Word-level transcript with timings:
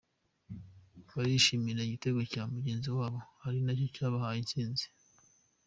Barishimira 1.13 1.79
igitego 1.83 2.21
cya 2.31 2.43
mugenzi 2.53 2.87
wabo 2.97 3.19
ari 3.45 3.59
nacyo 3.65 3.87
cyabahaye 3.95 4.39
intsinze. 4.41 4.85